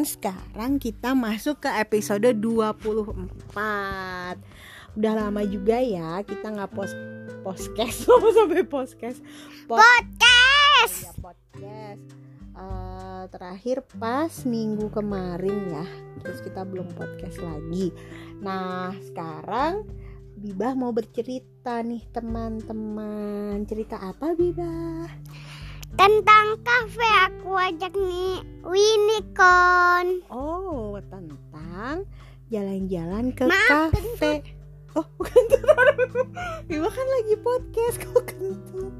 teman-teman, 0.00 0.16
sekarang 0.16 0.80
kita 0.80 1.12
masuk 1.12 1.60
ke 1.60 1.68
episode 1.76 2.32
24 2.32 4.40
Udah 4.96 5.12
lama 5.12 5.44
juga 5.44 5.76
ya 5.76 6.24
kita 6.24 6.56
nggak 6.56 6.72
post 6.72 6.96
podcast. 7.44 8.08
Sampai 8.40 8.64
podcast? 8.64 9.20
Pod 9.68 9.76
podcast! 9.76 10.96
Ya, 11.04 11.12
podcast. 11.20 12.00
Uh, 12.56 13.28
Terakhir 13.28 13.84
pas 14.00 14.32
minggu 14.48 14.88
kemarin 14.88 15.68
ya. 15.68 15.84
Terus 16.24 16.40
kita 16.48 16.64
belum 16.64 16.96
podcast 16.96 17.36
lagi. 17.44 17.92
Nah 18.40 18.96
sekarang 19.04 19.84
Bibah 20.40 20.72
mau 20.72 20.96
bercerita 20.96 21.84
nih 21.84 22.08
teman-teman. 22.08 23.68
Cerita 23.68 24.00
apa 24.00 24.32
Bibah? 24.32 25.12
Tentang 26.00 26.56
kafe 26.64 27.10
aku 27.28 27.60
ajak 27.60 27.92
nih 27.92 28.40
Winikon. 28.64 30.24
Oh, 30.32 30.96
tentang 31.12 32.08
jalan-jalan 32.48 33.36
ke 33.36 33.44
Maaf, 33.44 33.92
kafe. 33.92 34.40
Oh, 34.96 35.04
kentut. 35.28 35.60
Ibu 36.72 36.88
kan 36.88 37.06
lagi 37.20 37.36
podcast 37.44 38.00
kok 38.00 38.32
kentut. 38.32 38.96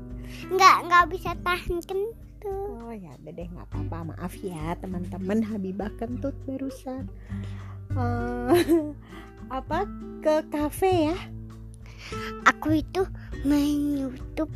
Nggak 0.53 0.77
nggak 0.93 1.05
bisa 1.09 1.33
tahan 1.41 1.81
kentut. 1.89 2.21
Oh 2.45 2.93
ya 2.93 3.17
udah 3.25 3.33
deh 3.33 3.49
nggak 3.49 3.69
apa-apa 3.73 4.13
maaf 4.13 4.37
ya 4.45 4.77
teman-teman 4.77 5.41
Habibah 5.41 5.89
kentut 5.97 6.37
barusan. 6.45 7.09
Eh, 7.97 8.93
apa 9.57 9.89
ke 10.21 10.45
kafe 10.53 11.17
ya? 11.17 11.17
Aku 12.45 12.77
itu 12.77 13.09
main 13.49 13.97
YouTube 13.97 14.53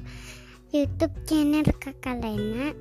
YouTube 0.75 1.14
channel 1.22 1.62
Kakak 1.78 2.19
Lena 2.19 2.75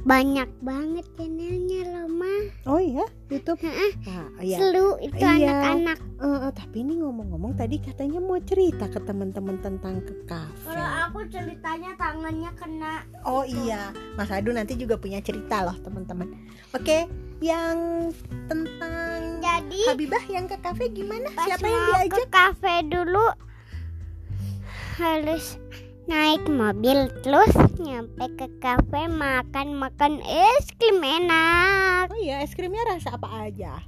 banyak 0.00 0.46
banget 0.62 1.02
channelnya 1.18 1.82
loh 1.84 2.06
ma. 2.06 2.30
Oh 2.64 2.78
iya 2.78 3.02
YouTube. 3.26 3.58
Heeh, 3.58 3.90
Nah, 4.06 4.30
iya. 4.38 4.56
Seru 4.56 4.94
itu 4.96 5.18
Iya. 5.18 5.50
anak-anak. 5.50 5.98
Eh, 5.98 6.38
eh, 6.46 6.52
tapi 6.52 6.76
ini 6.80 6.94
ngomong-ngomong 6.96 7.58
tadi 7.58 7.82
katanya 7.82 8.22
mau 8.22 8.38
cerita 8.38 8.86
ke 8.86 9.02
teman-teman 9.02 9.58
tentang 9.58 9.98
ke 10.00 10.14
kafe. 10.24 10.78
aku 11.02 11.26
ceritanya 11.26 11.90
tangannya 11.98 12.54
kena 12.54 13.02
Oh 13.24 13.42
iya, 13.42 13.90
Mas 14.14 14.30
Adu 14.30 14.54
nanti 14.54 14.78
juga 14.78 14.94
punya 14.94 15.18
cerita 15.18 15.66
loh 15.66 15.74
teman-teman. 15.76 16.30
Oke, 16.70 17.10
yang 17.42 18.08
tentang 18.46 19.42
jadi 19.42 19.82
Habibah 19.90 20.22
yang 20.30 20.46
ke 20.46 20.54
kafe 20.56 20.86
gimana? 20.88 21.26
pas 21.34 21.50
Siapa 21.50 21.66
yang 21.66 21.82
diajak? 21.98 22.14
ke 22.14 22.24
kafe 22.30 22.74
dulu 22.86 23.26
harus 24.96 25.56
naik 26.10 26.42
mobil 26.50 27.06
terus 27.22 27.54
nyampe 27.78 28.26
ke 28.34 28.50
kafe 28.58 29.06
makan 29.06 29.78
makan 29.78 30.18
es 30.26 30.66
krim 30.82 30.98
enak 30.98 32.10
Oh 32.10 32.18
iya, 32.18 32.42
es 32.42 32.50
krimnya 32.58 32.82
rasa 32.82 33.14
apa 33.14 33.46
aja? 33.46 33.78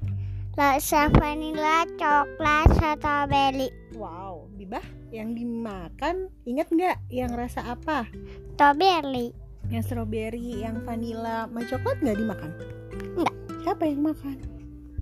rasa 0.55 1.11
vanilla 1.11 1.83
coklat 1.99 2.71
strawberry 2.79 3.75
Wow, 3.99 4.47
Bibah 4.55 4.87
yang 5.11 5.35
dimakan 5.35 6.31
inget 6.47 6.71
nggak 6.71 7.03
yang 7.11 7.35
rasa 7.35 7.75
apa? 7.75 8.07
strawberry 8.55 9.35
Yang 9.67 9.91
strawberry, 9.91 10.63
yang 10.63 10.79
vanilla, 10.87 11.51
sama 11.51 11.67
coklat 11.67 11.97
nggak 12.07 12.19
dimakan? 12.23 12.51
Nggak. 13.19 13.35
Siapa 13.67 13.83
yang 13.83 14.01
makan? 14.07 14.37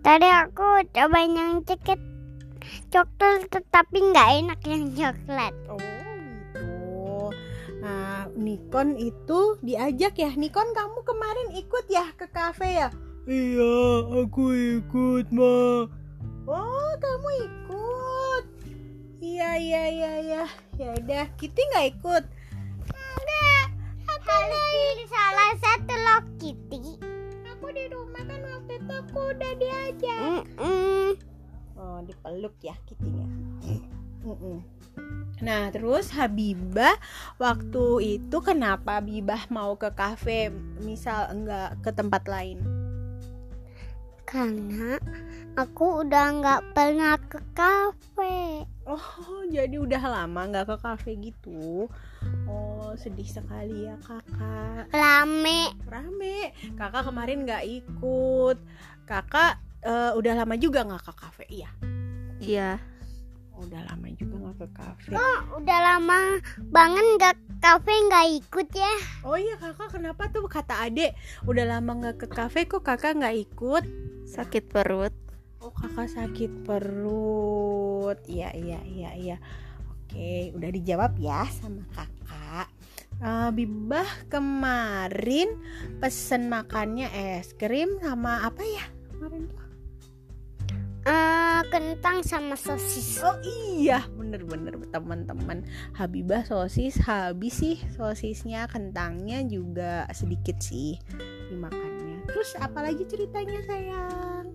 tadi 0.00 0.24
aku 0.24 0.88
cobain 0.96 1.36
yang 1.36 1.60
ceket 1.68 2.00
coklat 2.88 3.44
tetapi 3.52 3.98
nggak 4.08 4.28
enak 4.40 4.60
yang 4.64 4.84
coklat 4.96 5.52
Oh 5.68 6.09
Nikon 8.40 8.96
itu 8.96 9.60
diajak 9.60 10.16
ya. 10.16 10.32
Nikon 10.32 10.72
kamu 10.72 11.04
kemarin 11.04 11.48
ikut 11.60 11.84
ya 11.92 12.08
ke 12.16 12.24
kafe 12.32 12.80
ya? 12.80 12.88
Iya, 13.28 13.76
aku 14.24 14.56
ikut, 14.80 15.28
Ma. 15.28 15.84
Oh, 16.48 16.90
kamu 16.96 17.28
ikut. 17.44 18.44
Iya, 19.20 19.50
iya, 19.60 19.82
iya, 19.92 20.12
iya. 20.24 20.44
Ya 20.80 20.88
udah, 20.96 21.28
Kitty 21.36 21.60
nggak 21.68 22.00
ikut. 22.00 22.24
enggak 22.88 23.64
aku 24.08 24.32
lagi 24.32 25.04
salah 25.04 25.52
satu 25.60 25.94
loh 25.94 26.20
Kitty 26.40 26.96
Aku 27.52 27.66
di 27.76 27.84
rumah 27.92 28.24
kan 28.24 28.40
waktu 28.40 28.72
itu 28.80 28.94
aku 29.04 29.20
udah 29.36 29.52
diajak. 29.60 30.20
Mm-mm. 30.24 31.12
Oh, 31.76 32.00
dipeluk 32.08 32.56
ya 32.64 32.72
Kitty-nya. 32.88 33.28
Mm-mm. 34.24 34.79
Nah, 35.40 35.72
terus 35.72 36.12
Habibah 36.12 36.92
waktu 37.40 37.84
itu 38.20 38.36
kenapa 38.44 39.00
Habibah 39.00 39.48
mau 39.48 39.72
ke 39.80 39.88
kafe, 39.96 40.52
misal 40.84 41.32
enggak 41.32 41.80
ke 41.80 41.90
tempat 41.96 42.28
lain? 42.28 42.60
Karena 44.28 45.00
aku 45.58 46.06
udah 46.06 46.26
nggak 46.38 46.62
pernah 46.76 47.18
ke 47.18 47.40
kafe. 47.50 48.62
Oh, 48.86 49.42
jadi 49.50 49.74
udah 49.80 50.02
lama 50.06 50.40
nggak 50.46 50.66
ke 50.70 50.76
kafe 50.78 51.10
gitu. 51.18 51.90
Oh, 52.46 52.92
sedih 52.94 53.26
sekali 53.26 53.90
ya 53.90 53.98
kakak. 53.98 54.92
Rame. 54.92 55.74
Rame, 55.88 56.54
kakak 56.78 57.10
kemarin 57.10 57.42
nggak 57.42 57.64
ikut. 57.66 58.56
Kakak 59.08 59.58
eh, 59.82 60.12
udah 60.14 60.32
lama 60.36 60.54
juga 60.54 60.86
nggak 60.86 61.04
ke 61.10 61.12
kafe, 61.16 61.44
iya. 61.50 61.70
Iya, 62.40 62.80
Udah 63.60 63.80
lama 63.84 64.06
juga 64.16 64.34
nggak 64.40 64.56
ke 64.56 64.68
kafe. 64.72 65.10
Udah 65.60 65.78
lama 65.84 66.20
banget 66.72 67.04
nggak 67.20 67.34
ke 67.36 67.54
kafe 67.60 67.92
nggak 68.08 68.26
ikut 68.40 68.68
ya. 68.72 68.94
Oh 69.22 69.36
iya 69.36 69.54
kakak 69.60 69.92
kenapa 69.92 70.32
tuh 70.32 70.48
kata 70.48 70.88
adek 70.88 71.12
udah 71.44 71.64
lama 71.68 71.90
nggak 72.00 72.16
ke 72.24 72.26
kafe 72.32 72.64
kok 72.64 72.80
kakak 72.80 73.20
nggak 73.20 73.36
ikut? 73.36 73.84
sakit 74.30 74.70
perut. 74.70 75.12
Oh 75.60 75.74
kakak 75.74 76.08
sakit 76.08 76.64
perut. 76.64 78.16
Iya 78.24 78.54
iya 78.56 78.80
iya 78.88 79.10
iya. 79.18 79.36
Oke 79.90 80.56
udah 80.56 80.70
dijawab 80.72 81.12
ya 81.20 81.44
sama 81.52 81.84
kakak. 81.92 82.68
Eh, 83.20 83.50
Bibah 83.52 84.08
kemarin 84.32 85.52
pesen 86.00 86.48
makannya 86.48 87.12
es 87.12 87.52
krim 87.52 88.00
sama 88.00 88.48
apa 88.48 88.64
ya 88.64 88.84
kemarin 89.12 89.44
tuh? 89.52 89.69
Eh, 91.10 91.62
kentang 91.74 92.22
sama 92.22 92.54
sosis. 92.54 93.18
Oh 93.18 93.34
iya 93.42 94.06
bener-bener 94.14 94.78
teman-teman 94.94 95.66
Habibah 95.98 96.46
sosis 96.46 97.02
habis 97.02 97.58
sih 97.58 97.82
sosisnya 97.98 98.70
kentangnya 98.70 99.42
juga 99.42 100.06
sedikit 100.14 100.62
sih 100.62 101.02
dimakannya. 101.50 102.22
Terus 102.30 102.54
apalagi 102.62 103.02
ceritanya 103.10 103.58
sayang? 103.66 104.54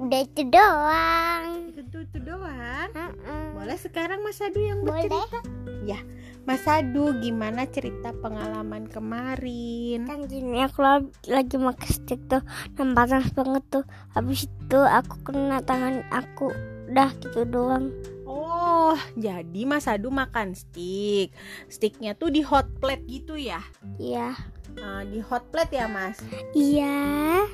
Udah 0.00 0.20
itu 0.24 0.42
doang. 0.48 1.68
Itu 1.76 2.00
itu 2.00 2.18
doang. 2.24 2.88
Mm-mm. 2.96 3.54
Boleh 3.54 3.76
sekarang 3.76 4.24
Mas 4.24 4.40
Adu 4.40 4.64
yang 4.64 4.80
Boleh. 4.82 5.04
bercerita? 5.04 5.38
Ya, 5.84 6.00
Mas 6.44 6.68
Adu 6.68 7.16
gimana 7.24 7.64
cerita 7.64 8.12
pengalaman 8.20 8.84
kemarin? 8.84 10.04
Kan 10.04 10.28
gini 10.28 10.60
aku 10.60 10.84
la- 10.84 11.08
lagi 11.24 11.56
makan 11.56 11.88
stick 11.88 12.20
tuh 12.28 12.44
dan 12.76 12.92
panas 12.92 13.32
banget 13.32 13.64
tuh. 13.72 13.84
Habis 14.12 14.44
itu 14.44 14.76
aku 14.76 15.24
kena 15.24 15.64
tangan 15.64 16.04
aku. 16.12 16.52
Udah 16.92 17.16
gitu 17.16 17.48
doang. 17.48 17.88
Oh, 18.28 18.92
jadi 19.16 19.64
Mas 19.64 19.88
Adu 19.88 20.12
makan 20.12 20.52
stick. 20.52 21.32
Sticknya 21.72 22.12
tuh 22.12 22.28
di 22.28 22.44
hot 22.44 22.68
plate 22.76 23.08
gitu 23.08 23.40
ya? 23.40 23.64
Iya. 23.96 24.36
Nah, 24.76 25.00
di 25.08 25.24
hot 25.24 25.48
plate 25.48 25.80
ya 25.80 25.88
Mas? 25.88 26.20
Iya. 26.52 27.48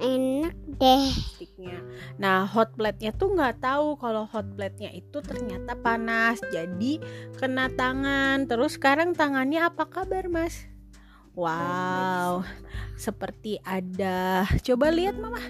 Enak 0.00 0.56
deh. 0.80 1.12
Nah, 2.14 2.46
hot 2.46 2.78
plate-nya 2.78 3.10
tuh 3.10 3.34
nggak 3.34 3.58
tahu 3.58 3.98
kalau 3.98 4.22
hot 4.30 4.46
plate-nya 4.54 4.94
itu 4.94 5.18
ternyata 5.18 5.74
panas, 5.74 6.38
jadi 6.54 7.02
kena 7.34 7.66
tangan. 7.74 8.46
Terus 8.46 8.78
sekarang 8.78 9.18
tangannya 9.18 9.66
apa 9.66 9.90
kabar, 9.90 10.30
Mas? 10.30 10.70
Wow, 11.34 12.46
seperti 12.94 13.58
ada. 13.66 14.46
Coba 14.62 14.94
lihat, 14.94 15.18
Mama. 15.18 15.42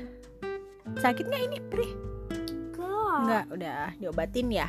Sakit 0.96 1.28
nggak 1.28 1.44
ini, 1.52 1.58
Pri? 1.69 1.88
Nggak, 3.25 3.44
udah 3.52 3.93
diobatin 4.00 4.49
ya? 4.49 4.69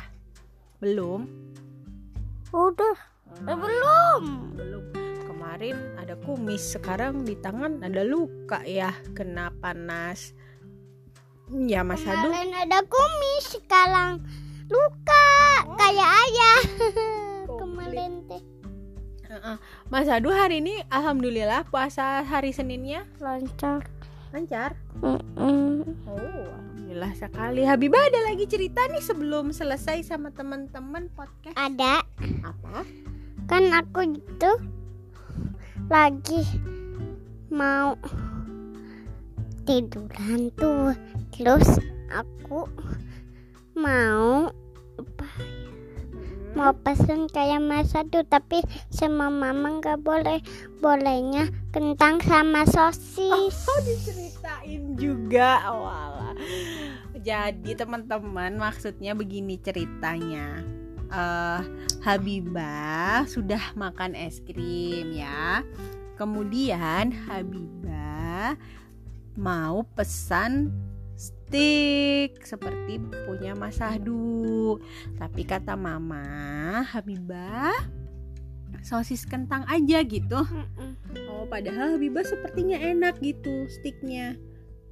Belum? 0.76 1.24
Udah. 2.52 2.96
Hmm, 3.40 3.56
belum. 3.56 4.22
belum. 4.52 4.84
Kemarin 5.24 5.76
ada 5.96 6.14
kumis, 6.20 6.76
sekarang 6.76 7.24
di 7.24 7.32
tangan 7.40 7.80
ada 7.80 8.04
luka 8.04 8.60
ya, 8.68 8.92
kena 9.16 9.48
panas. 9.56 10.36
Ya, 11.48 11.80
Mas 11.80 12.02
Adu. 12.02 12.26
Kemarin 12.26 12.52
ada 12.52 12.82
kumis, 12.82 13.44
sekarang 13.54 14.18
luka 14.66 15.26
kayak 15.78 16.10
ayah. 16.10 16.60
Kemarin 17.60 18.26
teh. 18.26 18.42
Mas 19.86 20.08
Adu 20.08 20.28
hari 20.28 20.58
ini 20.58 20.82
alhamdulillah 20.88 21.66
puasa 21.66 22.22
hari 22.22 22.50
Seninnya 22.50 23.06
lancar. 23.18 23.86
lancar. 24.34 24.74
Mm-mm. 25.00 25.86
Oh, 26.04 26.18
alhamdulillah 26.50 27.14
sekali. 27.14 27.62
Habibah 27.62 28.02
ada 28.02 28.26
lagi 28.26 28.44
cerita 28.44 28.82
nih 28.86 29.00
sebelum 29.00 29.54
selesai 29.54 30.02
sama 30.02 30.34
teman-teman 30.34 31.06
podcast. 31.12 31.54
Ada 31.54 32.02
Apa? 32.42 32.82
kan 33.46 33.70
aku 33.70 34.18
itu 34.18 34.50
lagi 35.86 36.42
mau 37.46 37.94
ketiduran 39.66 40.54
tuh 40.54 40.94
terus 41.34 41.66
aku 42.14 42.70
mau 43.74 44.46
apa 44.94 45.28
mau 46.54 46.70
pesen 46.86 47.26
kayak 47.26 47.58
mas 47.66 47.90
satu 47.90 48.22
tapi 48.30 48.62
sama 48.94 49.26
mama 49.26 49.82
nggak 49.82 50.06
boleh 50.06 50.38
bolehnya 50.78 51.50
kentang 51.74 52.22
sama 52.22 52.62
sosis 52.62 53.66
Oh 53.66 53.80
diceritain 53.82 54.94
juga 54.94 55.66
wala. 55.66 56.30
Jadi 57.18 57.74
teman-teman 57.74 58.54
maksudnya 58.54 59.18
begini 59.18 59.58
ceritanya. 59.58 60.62
eh 61.10 61.62
Habibah 62.06 63.26
sudah 63.26 63.74
makan 63.74 64.14
es 64.14 64.38
krim 64.46 65.10
ya. 65.10 65.66
Kemudian 66.14 67.10
Habibah 67.26 68.54
mau 69.36 69.84
pesan 69.94 70.72
stick 71.16 72.42
seperti 72.44 73.00
punya 73.28 73.56
Mas 73.56 73.78
Sahdu. 73.78 74.80
Tapi 75.16 75.46
kata 75.46 75.76
Mama, 75.76 76.82
Habibah 76.84 77.72
sosis 78.86 79.26
kentang 79.26 79.66
aja 79.66 79.98
gitu. 80.06 80.40
Oh, 81.26 81.44
padahal 81.50 81.96
Habibah 81.98 82.22
sepertinya 82.22 82.78
enak 82.78 83.18
gitu 83.18 83.66
sticknya. 83.66 84.38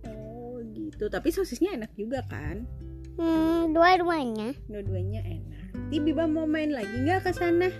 Oh, 0.08 0.58
gitu. 0.74 1.06
Tapi 1.06 1.30
sosisnya 1.30 1.74
enak 1.78 1.92
juga 1.94 2.26
kan? 2.26 2.66
hmm, 3.14 3.70
dua-duanya 3.70 4.58
Dua-duanya 4.66 5.22
enak. 5.22 5.62
Biba 5.94 6.26
mau 6.26 6.46
main 6.46 6.74
lagi 6.74 6.90
nggak 7.06 7.30
ke 7.30 7.32
sana? 7.34 7.70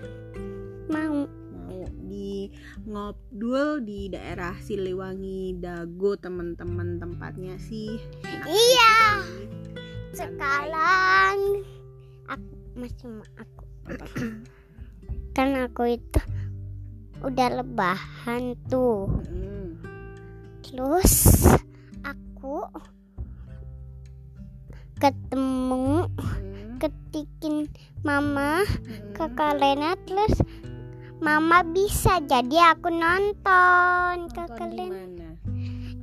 Ngobdul 2.83 3.81
di 3.81 4.07
daerah 4.07 4.53
Siliwangi 4.57 5.57
Dago 5.57 6.15
teman-teman 6.15 6.97
tempatnya 6.97 7.55
sih. 7.57 7.97
Enak 8.21 8.47
Iya. 8.47 8.95
sekarang 10.11 11.37
aku 12.25 12.53
masih 12.73 13.19
aku 13.43 13.63
kan 15.31 15.49
aku 15.59 15.99
itu 15.99 16.21
udah 17.19 17.59
lebahan 17.59 18.55
tuh 18.65 19.11
Mm. 19.27 19.75
terus 20.63 21.43
aku 22.01 22.63
ketemu 24.95 26.07
Mm. 26.07 26.79
ketikin 26.79 27.67
mama 28.01 28.63
Mm. 28.63 29.15
ke 29.15 29.25
kalena 29.35 29.99
terus 30.07 30.39
mama 31.23 31.63
bisa 31.63 32.19
jadi 32.23 32.75
aku 32.75 32.91
nonton 32.91 34.27
ke 34.31 34.43
Nonton 34.43 34.47
di 34.47 34.57
kalian 34.59 34.91
mana? 34.91 35.29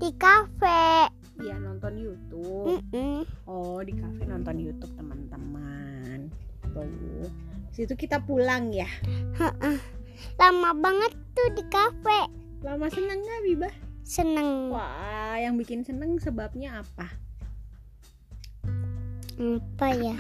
di 0.01 0.11
kafe 0.17 1.09
Iya 1.43 1.59
nonton 1.59 1.99
YouTube. 1.99 2.79
Mm-mm. 2.93 3.27
Oh 3.51 3.83
di 3.83 3.91
kafe 3.99 4.23
nonton 4.31 4.63
YouTube 4.63 4.95
teman-teman. 4.95 6.31
Tuh. 6.71 7.27
Situ 7.75 7.99
kita 7.99 8.23
pulang 8.23 8.71
ya. 8.71 8.87
Lama 10.41 10.71
banget 10.77 11.13
tuh 11.35 11.49
di 11.57 11.65
kafe 11.67 12.31
Lama 12.63 12.87
seneng 12.87 13.27
nggak 13.27 13.43
Biba? 13.43 13.71
seneng 14.03 14.71
Wah, 14.71 15.39
yang 15.39 15.55
bikin 15.57 15.87
seneng 15.87 16.19
sebabnya 16.19 16.83
apa? 16.83 17.07
apa 19.43 19.89
ya 19.99 20.15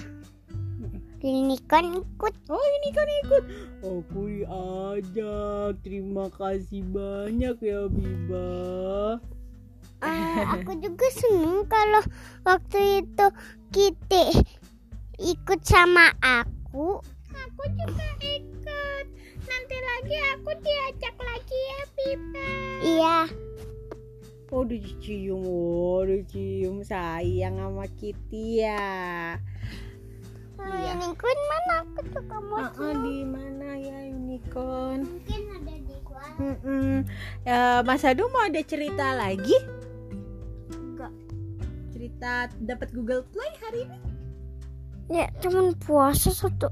ini 1.23 1.57
kan 1.71 1.87
ikut 1.87 2.35
Oh 2.51 2.65
ini 2.83 2.89
kan 2.91 3.09
ikut. 3.25 3.45
Aku 3.83 4.21
diajak. 4.27 5.79
Terima 5.87 6.27
kasih 6.35 6.83
banyak 6.91 7.57
ya 7.63 7.87
Biba. 7.87 8.51
Ah, 10.03 10.43
aku 10.59 10.75
juga 10.83 11.07
seneng 11.15 11.63
kalau 11.71 12.03
waktu 12.43 13.07
itu 13.07 13.27
Kitty 13.71 14.35
ikut 15.23 15.61
sama 15.63 16.11
aku. 16.19 16.99
Aku 17.31 17.65
juga 17.79 18.09
ikut. 18.19 19.07
Nanti 19.47 19.77
lagi 19.79 20.17
aku 20.35 20.51
diajak 20.59 21.17
lagi 21.23 21.59
ya, 21.71 21.81
Pipa. 21.95 22.51
Iya. 22.83 23.19
Oh 24.53 24.69
dicium, 24.69 25.41
oh 25.49 26.05
dicium 26.05 26.85
sayang 26.85 27.57
sama 27.57 27.87
Kitty 27.97 28.67
ya. 28.67 29.39
Iya. 30.71 30.95
Kan 31.19 31.39
mana 31.51 31.75
aku 31.83 32.39
mau 32.47 32.59
Ah, 32.63 32.71
ah, 32.71 32.95
di 33.03 33.17
mana 33.27 33.69
ya 33.75 33.99
unicorn? 34.13 35.01
Mungkin 35.03 35.41
ada 35.51 35.75
di 35.75 35.97
gua. 36.07 36.27
Mm-mm. 36.39 37.03
Ya, 37.43 37.83
Mas 37.83 38.05
Adu 38.07 38.31
mau 38.31 38.47
ada 38.47 38.61
cerita 38.63 39.17
lagi? 39.17 39.57
Enggak. 40.71 41.13
Cerita 41.91 42.47
dapat 42.63 42.89
Google 42.95 43.27
Play 43.31 43.53
hari 43.63 43.81
ini? 43.89 43.99
Ya, 45.11 45.27
cuman 45.43 45.75
puasa 45.77 46.31
satu. 46.33 46.71